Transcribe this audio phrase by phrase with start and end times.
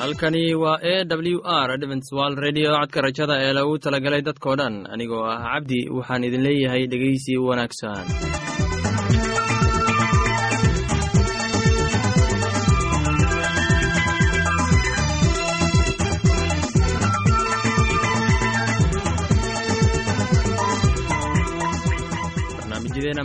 [0.00, 5.24] halkani waa e w r dventswal redio codka rajada ee lagu talagalay dadkoo dhan anigoo
[5.34, 8.04] ah cabdi waxaan idin leeyahay dhegeysi wanaagsan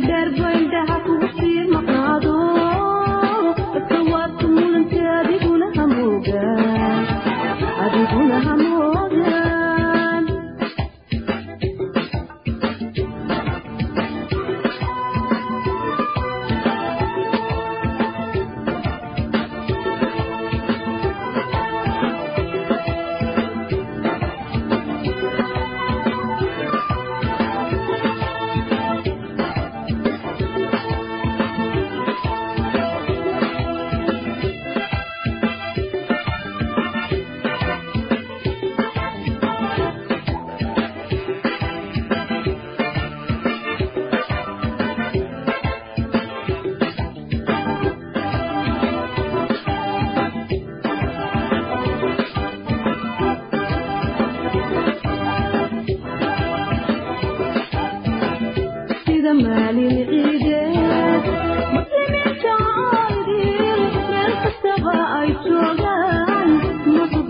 [0.00, 0.55] دربي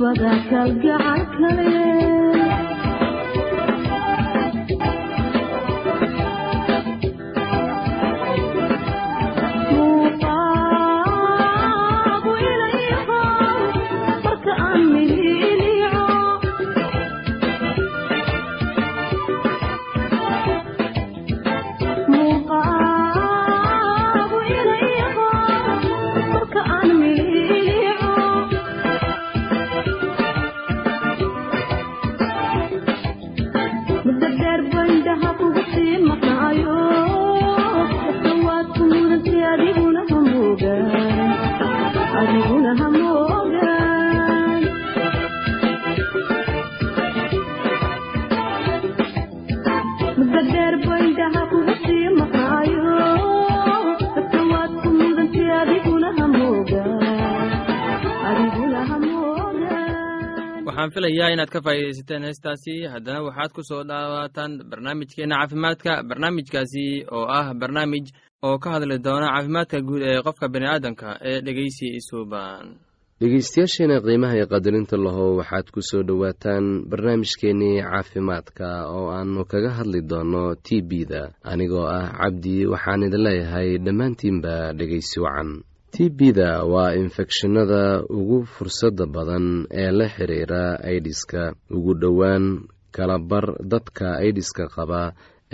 [0.06, 1.06] wada kalgacal
[42.19, 42.70] aniguna
[60.87, 62.75] waxaan filayaa inaad ka faa'iidaysateen heestaasi.
[62.93, 68.06] Haddana waxaad ku soo dhawaataan barnaamijkeenna caafimaadka barnaamijkaasi oo ah barnaamij
[68.43, 72.77] oo ka hadli doona caafimaadka guud ee qofka bani aadamka ee dhegeysi isuuban
[73.21, 80.00] dhegeystayaasheena qiimaha iyo qadarinta lahow waxaad ku soo dhowaataan barnaamijkeennii caafimaadka oo aannu kaga hadli
[80.11, 81.23] doonno t b-da
[81.53, 85.50] anigoo ah cabdi waxaan idin leeyahay dhammaantiinba dhegeysi wacan
[85.96, 91.43] t b-da waa infekshinada ugu fursadda badan ee la xiriira aidiska
[91.76, 92.44] ugu dhowaan
[92.96, 95.02] kalabar dadka aidiska qaba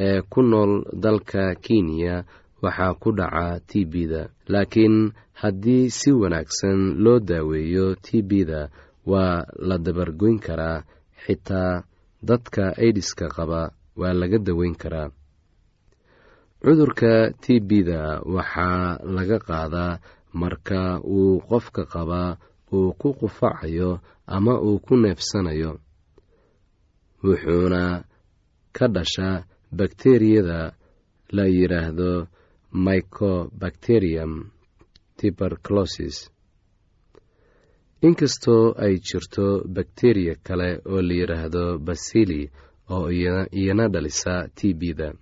[0.06, 0.72] ee ku nool
[1.04, 2.14] dalka kenya
[2.62, 4.22] waxaa ku dhaca t b-da
[4.52, 4.96] laakiin
[5.40, 8.60] haddii si wanaagsan loo daaweeyo t b-da
[9.10, 10.82] waa la dabargoyn karaa
[11.24, 11.82] xitaa
[12.28, 13.60] dadka aidiska qaba
[14.00, 15.08] waa laga daweyn karaa.
[16.62, 18.00] Cudurka t b-da
[18.34, 19.98] waxaa laga qaadaa
[20.40, 22.36] marka uu qofka qabaa
[22.72, 23.90] uu ku qufacayo
[24.26, 25.72] ama uu ku neefsanayo
[27.24, 27.82] wuxuuna
[28.76, 29.44] ka dhashaa
[29.78, 30.60] bakteriyada
[31.36, 32.10] la yidhaahdo
[32.72, 34.32] mycobacterium
[35.16, 36.16] tuberculosis.
[38.02, 42.50] Inkastoo ay jirto bakteriya kale oo la yidhaahdo basili
[42.90, 45.08] oo iyana dhalisa t b-da.
[45.12, 45.21] t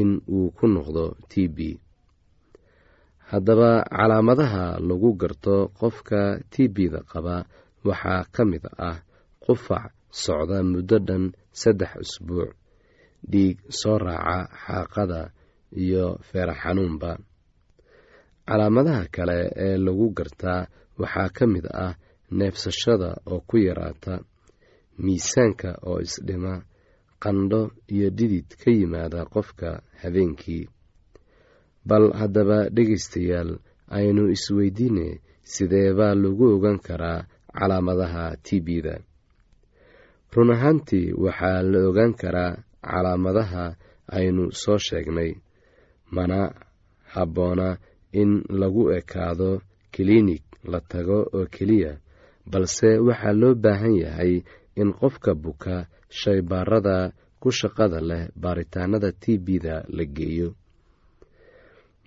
[0.00, 1.58] in uu ku noqdo t b.
[3.30, 6.20] Haddaba calaamadaha lagu garto qofka
[6.52, 7.36] t b-da qaba
[7.88, 8.98] waxaa ka mid ah
[9.44, 9.90] qufac
[10.22, 11.24] socda muddo dhan
[11.60, 12.50] saddex usbuuc
[13.30, 15.20] dhiig soo raaca xaaqada
[15.82, 17.10] iyo feera xanuunba
[18.48, 20.62] calaamadaha kale ee lagu gartaa
[21.00, 21.94] waxaa ka mid ah
[22.38, 24.14] neefsashada oo ku yaraata
[25.04, 26.54] miisaanka oo isdhima
[27.22, 27.62] qandho
[27.94, 30.68] iyo dhidid ka yimaada qofka habeenkii.
[31.88, 33.50] Bal haddaba dhegaystayaal
[33.98, 37.26] aynu isweydiine sidee baa lagu ogan karaa
[37.58, 38.94] calaamadaha t b-da.
[40.34, 43.64] Run ahaantii waxaa la ogaan karaa calaamadaha
[44.16, 45.32] aynu soo sheegnay
[46.10, 46.38] mana
[47.14, 47.78] habboona
[48.12, 50.42] in lagu ekaado kiliinig
[50.72, 51.92] la tago oo keliya
[52.50, 54.32] balse waxaa loo baahan yahay
[54.80, 55.76] in qofka buka
[56.20, 56.96] shaybaarada
[57.40, 60.48] ku shaqada leh baaritaanada t b-da la geeyo.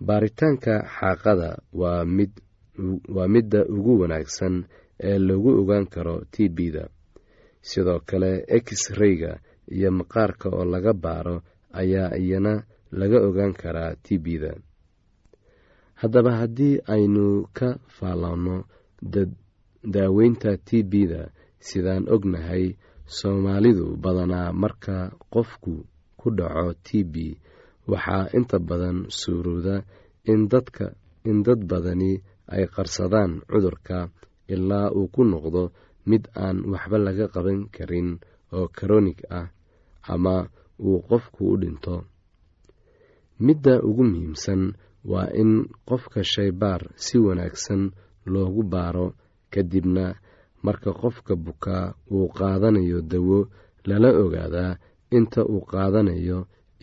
[0.07, 1.49] Baaritaanka xaaqada
[1.81, 2.31] waa mid
[3.15, 4.55] waa midda ugu wanaagsan
[5.09, 6.83] ee lagu ogaan karo t b-da
[7.69, 8.31] sidoo kale
[8.65, 9.31] x-rayga
[9.75, 11.35] iyo maqaarka oo laga baaro
[11.81, 12.53] ayaa iyana
[12.99, 14.51] laga ogaan karaa t b-da
[16.01, 17.25] haddaba haddii aynu
[17.57, 18.55] ka faalloonno
[19.93, 21.21] daaweynta t b-da
[21.67, 22.65] sidaan ognahay
[23.17, 24.95] soomaalidu badanaa marka
[25.33, 25.73] qofku
[26.19, 27.15] ku dhaco t b
[27.91, 29.75] waxaa inta badan suurowda
[30.31, 30.41] in
[31.45, 32.11] dad badani
[32.53, 33.97] ay qarsadaan cudurka
[34.53, 35.63] ilaa uu ku noqdo
[36.09, 38.09] mid aan waxba laga qaban karin
[38.57, 39.47] oo karonig ah
[40.13, 40.35] ama
[40.87, 41.95] uu qofku u dhinto.
[43.45, 44.61] Midda ugu muhiimsan
[45.11, 45.51] waa in
[45.89, 47.81] qofka shaybaar si wanaagsan
[48.33, 49.07] loogu baaro
[49.53, 50.05] kadibna
[50.65, 51.85] marka qofka bukaa
[52.15, 53.39] uu qaadanayo dawo
[53.89, 54.77] lala ogaadaa
[55.17, 56.37] inta uu qaadanayo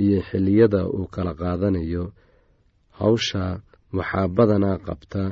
[0.04, 2.04] iyo xilliyada uu kala qaadanayo.
[2.98, 3.44] Hawsha
[3.96, 5.22] waxaa badanaa qabta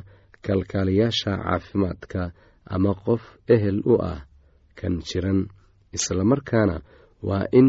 [0.44, 2.22] kalkaaliyaasha caafimaadka
[2.74, 3.22] ama qof
[3.54, 4.20] ehel u ah
[4.78, 5.40] kan jiran
[5.96, 6.76] islamarkaana
[7.28, 7.68] waa in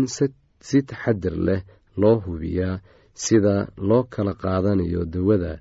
[0.67, 1.62] si taxadir leh
[2.01, 2.82] loo hubiyaa
[3.24, 3.55] sida
[3.89, 5.51] loo kala qaadanayo dawada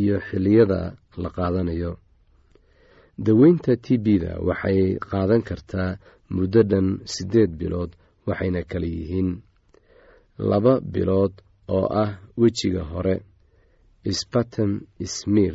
[0.00, 0.80] iyo xilliyada
[1.22, 1.90] la qaadanayo
[3.18, 5.98] daweynta t b-da waxay qaadan kartaa
[6.34, 7.90] muddo dhan siddeed bilood
[8.26, 9.30] waxayna kala yihiin
[10.50, 11.32] laba bilood
[11.76, 13.16] oo ah wejiga hore
[14.20, 14.70] spatem
[15.14, 15.54] smir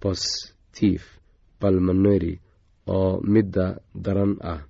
[0.00, 1.02] bostif
[1.60, 2.34] balmoneri
[2.96, 3.66] oo midda
[4.04, 4.62] daran ah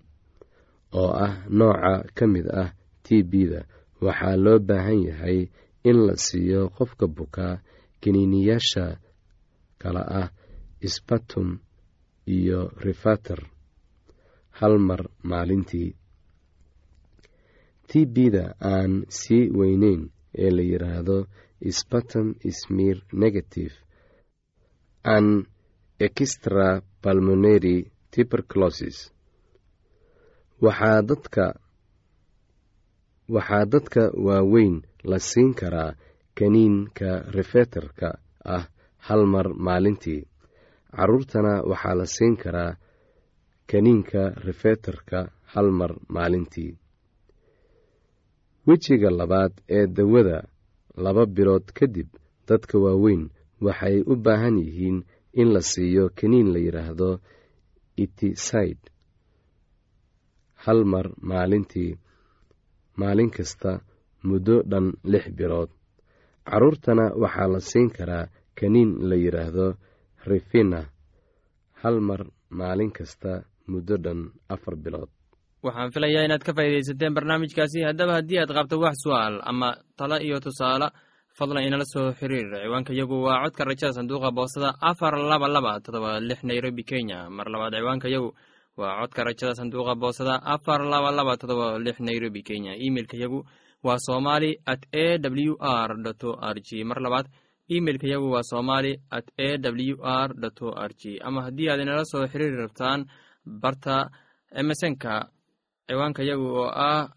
[1.01, 2.71] oo ah nooca ka mid ah
[3.05, 3.61] t b-da
[4.05, 5.39] waxaa loo baahan yahay
[5.89, 7.55] in la siiyo qofka bukaa
[8.01, 8.85] kiniiniyaasha
[9.83, 10.29] kala ah
[10.95, 11.49] spatum
[12.27, 13.41] iyo rifater
[14.59, 15.91] hal mar maalintii.
[17.89, 20.03] T b-da aan sii weyneyn
[20.45, 21.17] ee la yidhaahdo
[21.79, 22.29] spatum
[22.61, 23.75] smir negative
[25.15, 25.27] an
[26.07, 27.77] extra balmonary
[28.13, 28.99] tuberculosis.
[30.65, 31.03] Waxaa
[33.73, 34.75] dadka waaweyn
[35.11, 35.93] la siin karaa
[36.39, 38.09] kaniinka rifeterka
[38.45, 38.65] ah
[39.07, 40.21] hal mar maalintii
[40.97, 42.73] caruurtana waxaa la siin karaa
[43.71, 45.19] kaniinka rifeterka
[45.53, 46.73] hal mar maalintii.
[48.67, 50.39] Wejiga labaad ee dawada
[51.05, 52.09] laba bilood kadib
[52.49, 53.23] dadka waaweyn
[53.67, 54.99] waxay u baahan yihiin
[55.41, 57.11] in la siiyo kaniin la yidhaahdo
[58.03, 58.79] itisaid
[60.65, 61.93] hal mar maalintii
[63.01, 63.73] maalin kasta
[64.29, 65.71] muddo dhan lix bilood.
[66.49, 68.25] Caruurtana waxaa la siin karaa
[68.59, 69.67] kaniin la yidhaahdo
[70.27, 70.81] rifina
[71.83, 75.09] hal mar maalin kasta muddo dhan afar bilood.
[75.65, 77.85] Waxaan filayaa inaad ka faa'iidaysateen barnaamijkaasi.
[77.89, 80.89] Haddaba haddii aad qabto wax su'aal ama talo iyo tusaale
[81.39, 82.49] fadlan inala soo xiriir.
[82.63, 87.19] Ciwaanka yagu waa codka rajada sanduuqa boostada afar laba laba todoba lix nairobi kenya.
[87.37, 88.29] Mar labaad ciwaanka yagu
[88.77, 92.73] waa codka rajada sanduuqa boostada afar laba laba todoba lix nairobi kenya.
[92.87, 93.41] Imeilka yagu
[93.87, 95.91] waa somali at a w r
[96.29, 96.85] o r g.
[96.85, 97.27] Mar labaad
[97.69, 100.31] imeilka yagu waa somali at a w r
[100.61, 103.07] o r g ama haddii aad inala soo xiriiri rabtaan
[103.47, 104.11] barta
[104.61, 105.29] emesonka
[105.89, 107.09] ciwaanka yagu oo ah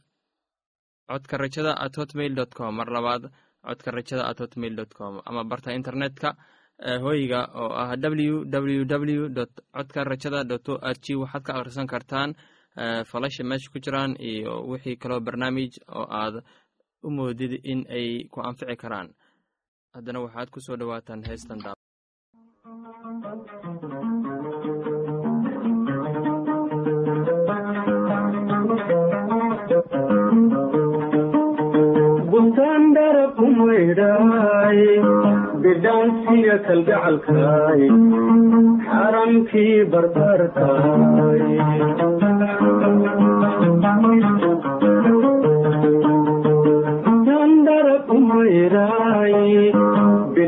[1.10, 2.76] codka rajada at hotmail dot com.
[2.76, 3.32] Mar labaad
[3.64, 5.22] codka rajada at hotmail dot com.
[5.26, 6.36] Ama barta internetka
[7.04, 11.54] hooyiga oo ah w w w dot codka rajada dot o r g waxaad ka
[11.56, 12.36] akhrisan kartaan
[13.06, 16.44] falasha meesha ku jiraan iyo wixii kaloo barnaamij oo aad
[17.04, 19.10] u moodid in ay ku anfici karaan
[19.98, 21.76] haddana waxaad ku soo dhowaataan heestan daa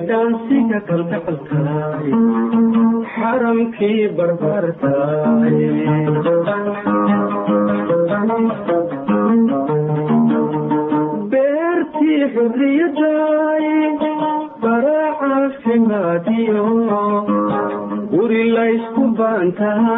[0.09, 2.07] bidhaansiga kalgacalkaay
[3.13, 5.57] xaramkii barbarkaay
[11.31, 13.65] beertii xurriyadaay
[14.63, 16.65] baracaafimaadiyo
[18.13, 19.88] guri laysku baantahay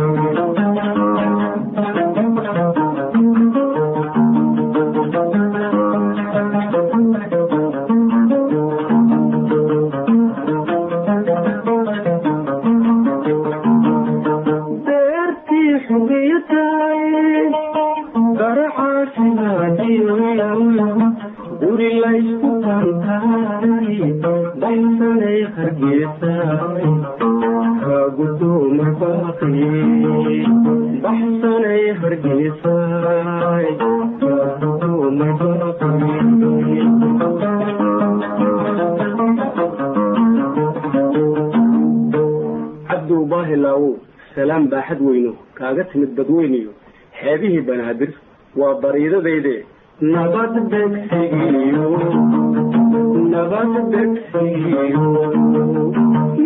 [0.00, 0.29] Thank you.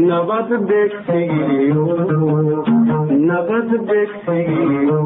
[0.09, 1.85] Nabad begsigiyo
[3.29, 4.99] nabad begsigiyo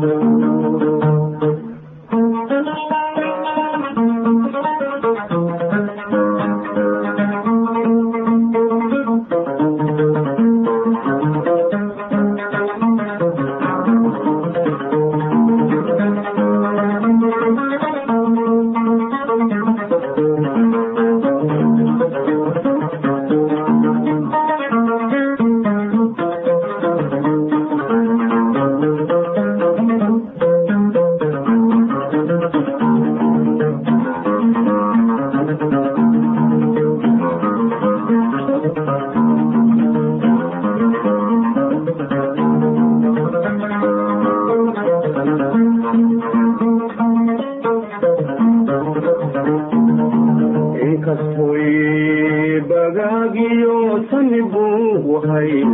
[55.39, 55.65] buu hay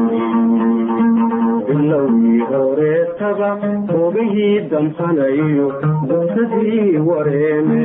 [1.68, 3.50] bilowgii horeetaba
[3.92, 5.68] hogihii damsanayo
[6.09, 7.83] bugsadii wareeme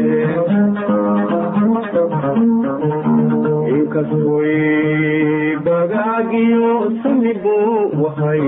[3.70, 8.42] inkastoy bagaagiyo sani buu hay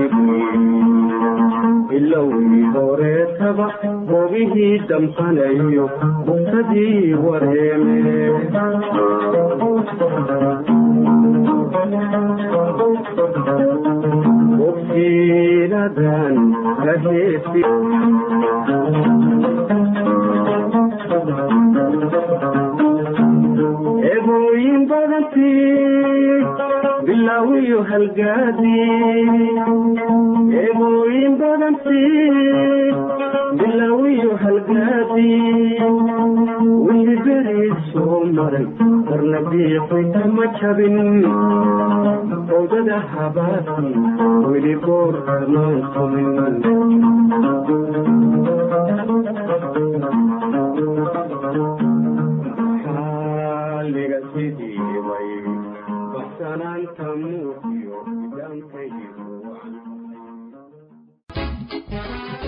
[1.88, 3.66] bilowgii horeetaba
[4.10, 5.90] hogihii damsanayo
[6.26, 7.98] bugsadii wareeme
[15.02, 16.36] bogsiinadan
[16.84, 17.62] kaheesi
[24.10, 26.44] eebooyin badantii
[27.06, 28.76] bilaawiyo halgaadi
[30.62, 32.31] eebooyin badantii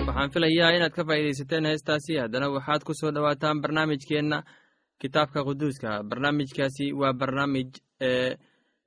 [0.07, 4.37] waxaan filayaa inaad ka faa'iidaysateen heestaasi haddana waxaad ku soo dhowaataan barnaamijkeenna
[5.01, 6.03] kitaabka quduuska.
[6.03, 7.69] Barnaamijkaasi waa barnaamij
[8.01, 8.35] ee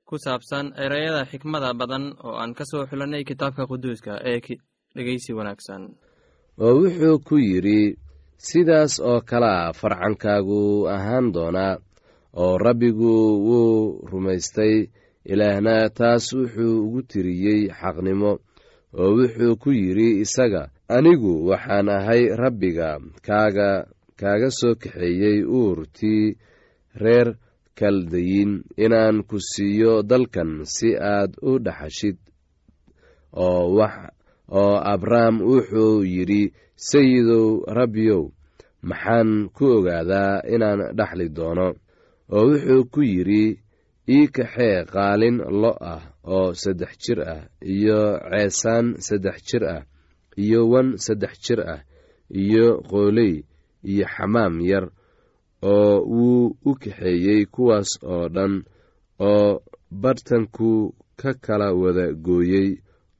[0.05, 4.39] ku saabsan ereyada xikmada badan oo aan ka soo xulannay kitaabka quduuska ee
[4.95, 5.81] dhegeysi wanaagsan.
[6.63, 7.95] Oo wuxuu ku yidhi
[8.37, 11.77] sidaas oo kalea farcankaagu ahaan doonaa
[12.33, 13.13] oo rabbigu
[13.47, 14.75] wuu rumaystay
[15.31, 18.31] ilaahna taas wuxuu ugu tiriyey xaqnimo
[18.99, 20.63] oo wuxuu ku yidhi isaga
[20.95, 22.89] anigu waxaan ahay rabbiga
[23.27, 23.69] kaaga
[24.19, 26.25] kaaga soo kaxeeyey uurtii
[27.03, 27.27] reer
[27.79, 28.51] kaldayin
[28.85, 32.17] inaan ku siiyo dalkan si aad u dhaxashid
[34.59, 36.43] oo abrahm wuxuu yidhi
[36.89, 38.23] sayidow rabbiyow
[38.89, 41.67] maxaan ku ogaadaa inaan dhaxli doono.
[42.35, 43.43] Oo wuxuu ku yidhi
[44.15, 46.01] ii kaxee qaalin lo ah
[46.35, 47.41] oo saddex jir ah
[47.73, 47.99] iyo
[48.31, 49.81] ceesaan saddex jir ah
[50.43, 51.81] iyo wan saddex jir ah
[52.43, 53.33] iyo qooley
[53.83, 54.85] iyo xamaam yar
[55.71, 58.53] oo wuu u kaxeeyey kuwaas oo dhan
[59.19, 59.61] oo
[60.01, 60.69] badhtanku
[61.19, 62.69] ka kala wada gooyey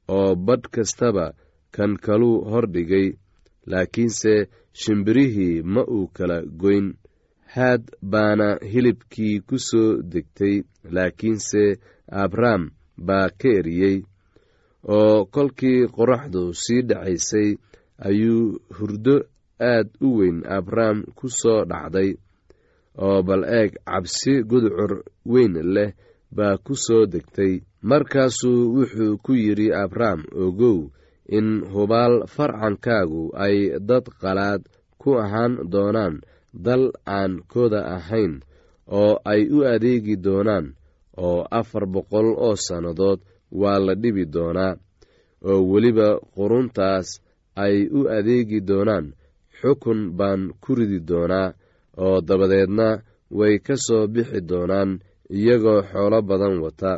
[0.08, 1.26] oo badh kastaba
[1.74, 3.08] kan kaluu hordhigay
[3.70, 4.32] laakiinse
[4.80, 6.86] shimbirihii ma uu kala goyn.
[7.54, 10.56] Haad baana hilibkii ku soo degtay
[10.94, 11.62] laakiinse
[12.22, 12.62] abrahm
[13.06, 13.96] baa ka eriyey.
[14.96, 17.48] Oo kolkii qoraxdu sii dhacaysay
[18.08, 19.14] ayuu hurdo
[19.72, 22.10] aad u weyn abrahm ku soo dhacday
[23.04, 24.92] oo bal eeg cabsi gudcur
[25.32, 25.90] weyn leh
[26.36, 27.54] baa ku soo degtay.
[27.90, 30.78] Markaasuu wuxuu ku yidhi abrahm ogow
[31.36, 33.56] in hubaal farcankaagu ay
[33.88, 34.62] dad qalaad
[35.00, 36.14] ku ahaan doonaan
[36.64, 36.84] dal
[37.16, 38.32] aan kooda ahayn
[39.00, 40.66] oo ay u adeegi doonaan
[41.26, 43.20] oo afar boqol oo sannadood
[43.60, 44.74] waa la dhibi doonaa
[45.48, 47.08] oo weliba quruntaas
[47.64, 49.06] ay u adeegi doonaan
[49.60, 51.48] xukun baan ku ridi doonaa
[52.04, 52.88] oo dabadeedna
[53.38, 54.90] way ka soo bixi doonaan
[55.38, 56.92] iyagoo xoolo badan wata.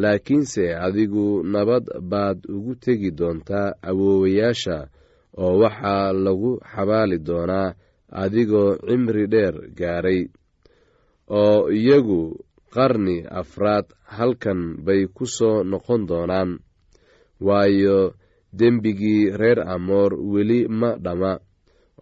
[0.00, 4.76] Laakiinse adigu nabad baad ugu tegi doontaa awoowayaasha
[5.42, 7.74] oo waxaa lagu xabaali doonaa
[8.22, 10.20] adigoo cimri dheer gaaray
[11.40, 12.20] oo iyagu
[12.74, 16.50] qarni afraad halkan bay ku soo noqon doonaan.
[17.46, 17.98] Waayo
[18.58, 21.32] dembigii reer amoor weli ma dhamma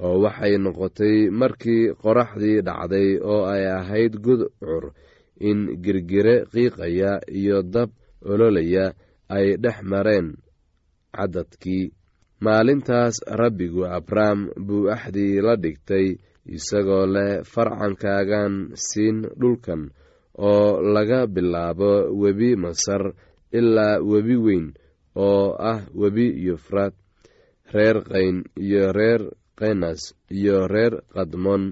[0.04, 4.84] oo waxay noqotay markii qoraxdii dhacday oo ay ahayd gudcur
[5.48, 7.90] in girgire qiiqaya iyo dab
[8.30, 8.86] ololaya
[9.36, 10.26] ay dhex mareen
[11.16, 11.92] caddadkii.
[12.44, 16.06] Maalintaas rabbigu abrahm buu axdii la dhigtay
[16.56, 18.54] isagoo leh farcankaagan
[18.86, 19.82] siin dhulkan
[20.48, 23.02] oo laga bilaabo webi masar
[23.58, 24.66] ilaa webi weyn
[25.26, 26.94] oo ah webi yufraad
[27.74, 29.22] reer qayn iyo reer
[29.58, 30.00] kenas
[30.38, 31.62] iyo reer kadmon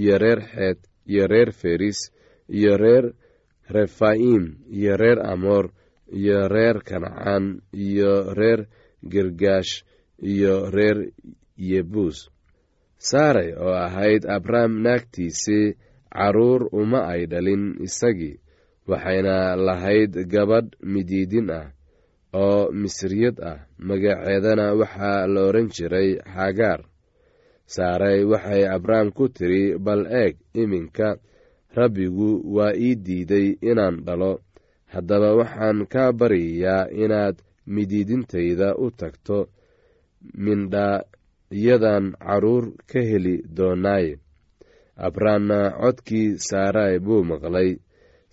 [0.00, 0.78] iyo reer xeed
[1.12, 1.98] iyo reer feris
[2.58, 3.06] iyo reer
[3.76, 4.44] refaim
[4.78, 5.66] iyo reer amoor
[6.18, 8.60] iyo reer kancaan iyo reer
[9.12, 9.72] girgaash
[10.32, 10.98] iyo reer
[11.56, 12.18] yebuus
[12.98, 15.76] saaray oo ahayd abrahm naagtiisii
[16.14, 18.40] carruur uma ay dhalin isagii
[18.88, 21.66] waxayna lahayd gabadh midiidin ah
[22.32, 26.80] oo misriyad ah magaceedana waxaa la odhan jiray xagaar
[27.66, 31.16] saaray waxay abrahm ku tiri bal eeg iminka
[31.76, 34.32] rabbigu waa ii diiday inaan dhalo.
[34.92, 39.38] Haddaba waxaan kaa baryayaa inaad midiidintayda u tagto
[40.44, 44.18] mindhaayadan carruur ka heli doonaaye.
[44.96, 47.70] Abrahamna codkii saaray buu maqlay.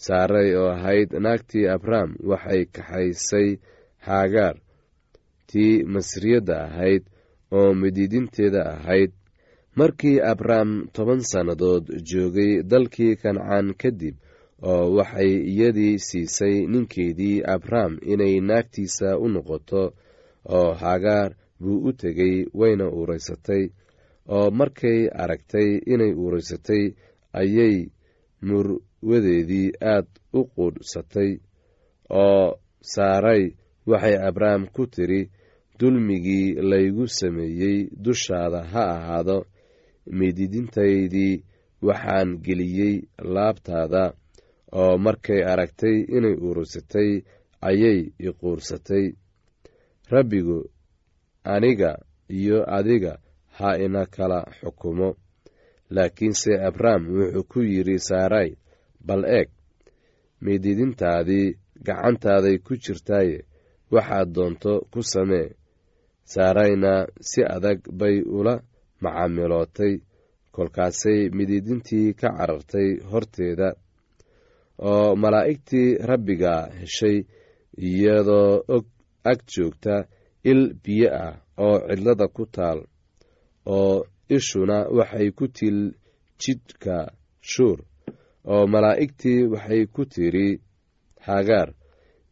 [0.05, 3.49] Saaray oo ahayd naagtii abraham waxay kaxaysay
[4.05, 4.55] haagaar
[5.49, 7.03] tii masriyadda ahayd
[7.57, 9.11] oo midiidinteeda ahayd
[9.75, 14.15] markii abraham toban sannadood joogay dalkii kancaan kadib
[14.61, 19.83] oo waxay iyadii siisay ninkeedii abraham inay naagtiisa u noqoto
[20.57, 21.31] oo hagaar
[21.61, 23.63] buu u tegey wayna uuraysatay
[24.35, 26.83] oo markay aragtay inay uuraysatay
[27.33, 27.77] ayay
[28.47, 31.31] murwadeedii aad u quudhsatay
[32.09, 32.59] oo
[32.93, 33.43] saaray
[33.87, 35.21] waxay abraham ku tidhi
[35.79, 39.37] dulmigii laygu sameeyey dushaada ha ahaado
[40.17, 41.35] mididintaydii
[41.87, 42.95] waxaan geliyey
[43.33, 44.03] laabtaada
[44.81, 47.11] oo markay aragtay inay urursatay
[47.69, 49.05] ayay iquursatay
[50.13, 50.59] rabbigu
[51.53, 51.91] aniga
[52.39, 53.13] iyo adiga
[53.57, 55.09] ha ina kala xukumo.
[55.95, 58.49] Laakiinse abraham wuxuu ku yidhi saaray
[59.07, 59.49] bal eeg
[60.43, 61.47] mididintaadii
[61.85, 63.37] gacantaaday ku jirtaaye
[63.93, 65.49] waxaad doonto ku samee.
[66.31, 66.93] Saarayna
[67.29, 68.55] si adag bay ula
[69.03, 69.93] macaamilootay
[70.55, 73.69] kolkaasay mididintii ka carartay horteeda
[74.89, 77.17] oo malaa'igtii rabbiga heshay
[77.87, 78.85] iyadoo og
[79.31, 79.95] ag joogta
[80.51, 81.33] il biyo ah
[81.65, 82.79] oo cidlada ku taal
[83.75, 83.95] oo
[84.37, 85.77] ishuna waxay ku til
[86.41, 86.97] jidhka
[87.51, 87.79] shuur
[88.53, 90.47] oo malaa'igtii waxay ku tidhi
[91.27, 91.69] hagaar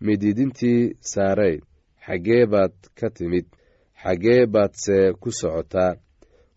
[0.06, 1.56] mididintii saarey
[2.06, 3.48] xaggee baad ka timid
[4.04, 5.92] xaggee baadse ku socotaa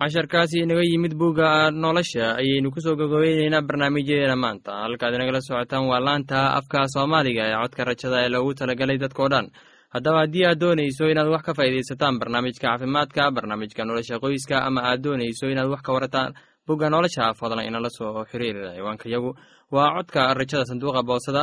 [0.00, 4.70] casharkaasi inaga yimid bugga nolosha ayaynu ku soo gogobeyneynaa barnaamijyadeena maanta.
[4.86, 9.46] Halkaad inagala socotaan waa laanta afka soomaaliga ee codka rajada ee loogu talagalay dadkao dhan.
[9.94, 15.00] Haddaba haddii aad doonayso inaad wax ka faa'iidaysataan barnaamijka caafimaadka barnaamijka nolosha qoyska ama aad
[15.04, 16.30] doonayso inaad wax ka warataan
[16.66, 19.30] bugga nolosha fadlan inala soo xiriir ciwaanka yagu.
[19.74, 21.42] Waa codka rajada sanduuqa boosada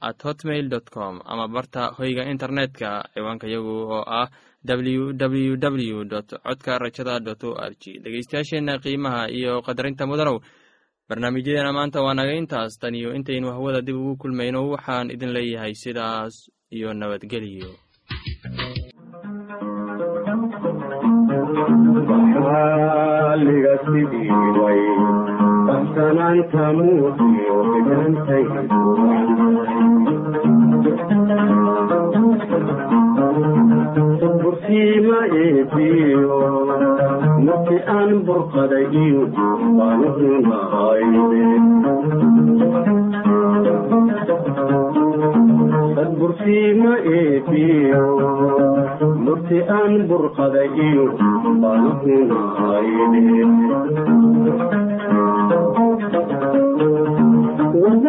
[0.00, 4.28] at hotmail dot com ama barta hoyga internetka ciwaanka yagu oo ah
[4.64, 10.38] w w w dot codka rajada dot o r g dhegeystayaasheenna qiimaha iyo qadarinta mudanow
[11.08, 12.78] barnaamijyadeena maanta waa naga intaas.
[12.78, 17.70] Tan iyo intaynu wahwada dib ugu kulmayno waxaan idin leeyahay sidaas iyo nabadgeliyo
[26.76, 28.78] muuqiyo bidantaydu
[34.42, 36.38] bursiima eebiyo
[37.46, 39.22] marki aan burqaday iyo
[39.78, 41.44] baanuhunahayde
[46.18, 48.04] bursiima eebiyo
[49.24, 51.04] marki aan burqaday iyo
[51.62, 53.22] baanuhunahayde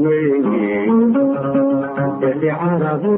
[0.00, 0.68] badweyne
[2.20, 3.12] beli carabu